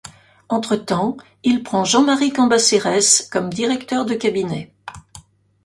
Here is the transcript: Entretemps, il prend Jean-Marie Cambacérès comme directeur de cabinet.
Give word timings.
Entretemps, 0.49 1.15
il 1.43 1.61
prend 1.61 1.85
Jean-Marie 1.85 2.33
Cambacérès 2.33 3.27
comme 3.31 3.53
directeur 3.53 4.03
de 4.03 4.15
cabinet. 4.15 4.73